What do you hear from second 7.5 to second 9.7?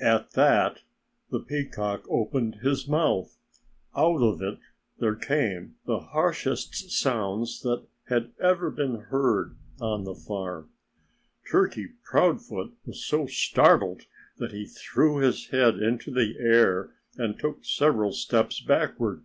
that had ever been heard